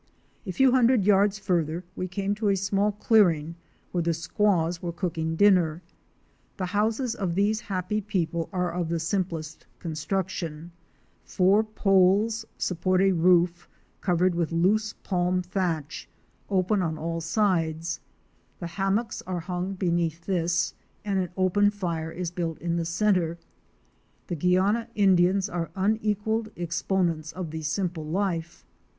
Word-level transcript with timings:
A 0.47 0.51
few 0.51 0.71
hundred 0.71 1.03
yards 1.05 1.37
farther 1.37 1.83
we 1.95 2.07
came 2.07 2.33
to 2.33 2.47
a 2.49 2.55
small 2.55 2.91
clearing 2.93 3.53
where 3.91 4.01
the 4.01 4.15
squaws 4.15 4.81
were 4.81 4.91
cooking 4.91 5.35
dinner. 5.35 5.83
The 6.57 6.65
houses 6.65 7.13
of 7.13 7.35
these 7.35 7.59
happy 7.61 8.01
people 8.01 8.49
are 8.51 8.71
of 8.71 8.89
the 8.89 8.99
simplest 8.99 9.67
construction. 9.77 10.71
Four 11.23 11.63
poles 11.63 12.45
support 12.57 12.99
a 12.99 13.11
roof 13.11 13.69
covered 13.99 14.33
with 14.33 14.51
loose 14.51 14.93
palm 15.03 15.43
thatch, 15.43 16.09
open 16.49 16.81
on 16.81 16.97
all 16.97 17.17
A 17.17 17.21
GOLD 17.21 17.25
MINE 17.37 17.59
IN 17.61 17.61
THE 17.61 17.61
WILDERNESS. 17.61 17.91
IQI 17.91 17.93
sides. 17.93 17.99
The 18.57 18.67
hammocks 18.81 19.21
are 19.27 19.39
hung 19.39 19.73
beneath 19.75 20.25
this 20.25 20.73
and 21.05 21.19
an 21.19 21.29
open 21.37 21.69
fire 21.69 22.09
is 22.11 22.31
built 22.31 22.57
in 22.57 22.75
the 22.75 22.85
centre. 22.85 23.37
The 24.25 24.35
Guiana 24.35 24.87
Indians 24.95 25.47
are 25.47 25.69
unequalled 25.75 26.49
exponents 26.55 27.31
of 27.33 27.51
the 27.51 27.61
simple 27.61 28.07
life. 28.07 28.65